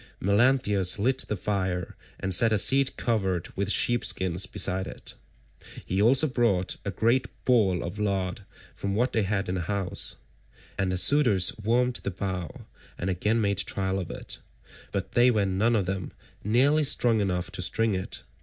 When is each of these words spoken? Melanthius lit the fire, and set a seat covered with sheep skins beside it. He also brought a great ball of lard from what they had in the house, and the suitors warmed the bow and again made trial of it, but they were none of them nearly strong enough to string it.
Melanthius 0.19 0.97
lit 0.97 1.19
the 1.27 1.37
fire, 1.37 1.95
and 2.19 2.33
set 2.33 2.51
a 2.51 2.57
seat 2.57 2.97
covered 2.97 3.49
with 3.55 3.69
sheep 3.71 4.03
skins 4.03 4.47
beside 4.47 4.87
it. 4.87 5.13
He 5.85 6.01
also 6.01 6.25
brought 6.25 6.77
a 6.83 6.89
great 6.89 7.27
ball 7.45 7.83
of 7.83 7.99
lard 7.99 8.41
from 8.73 8.95
what 8.95 9.13
they 9.13 9.21
had 9.21 9.47
in 9.47 9.53
the 9.53 9.61
house, 9.61 10.15
and 10.75 10.91
the 10.91 10.97
suitors 10.97 11.55
warmed 11.59 11.97
the 11.97 12.09
bow 12.09 12.65
and 12.97 13.11
again 13.11 13.39
made 13.41 13.59
trial 13.59 13.99
of 13.99 14.09
it, 14.09 14.39
but 14.91 15.11
they 15.11 15.29
were 15.29 15.45
none 15.45 15.75
of 15.75 15.85
them 15.85 16.13
nearly 16.43 16.83
strong 16.83 17.21
enough 17.21 17.51
to 17.51 17.61
string 17.61 17.93
it. 17.93 18.23